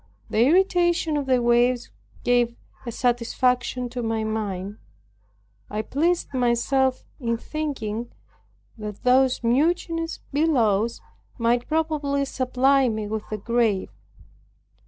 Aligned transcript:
The 0.31 0.39
irritation 0.43 1.15
of 1.15 1.27
the 1.27 1.43
waves 1.43 1.91
gave 2.23 2.55
a 2.87 2.91
satisfaction 2.91 3.87
to 3.89 4.01
my 4.01 4.23
mind. 4.23 4.79
I 5.69 5.83
pleased 5.83 6.33
myself 6.33 7.05
in 7.19 7.37
thinking 7.37 8.11
that 8.79 9.03
those 9.03 9.43
mutinous 9.43 10.19
billows 10.33 11.01
might 11.37 11.67
probably 11.67 12.25
supply 12.25 12.89
me 12.89 13.07
with 13.07 13.31
a 13.31 13.37
grave. 13.37 13.91